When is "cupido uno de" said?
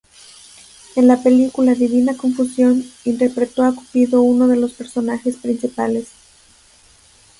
3.75-4.55